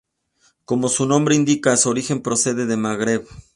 Como 0.65 0.89
su 0.89 1.05
nombre 1.05 1.35
indica, 1.35 1.77
su 1.77 1.87
origen 1.87 2.23
procede 2.23 2.65
del 2.65 2.79
Magreb. 2.79 3.27